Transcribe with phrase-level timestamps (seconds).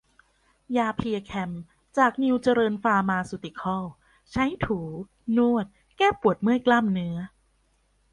[0.77, 1.51] ยาเพลียแคม
[1.97, 3.85] จากนิวเจริญฟาร์มาซูติคอล
[4.31, 4.79] ใช้ถู
[5.37, 5.65] นวด
[5.97, 7.15] แก้ปวดเมื่อยกล้ามเนื้อ